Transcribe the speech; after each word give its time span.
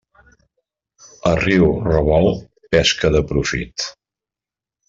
A 1.31 1.33
riu 1.43 1.69
revolt, 1.89 2.43
pesca 2.77 3.15
de 3.19 3.25
profit. 3.33 3.89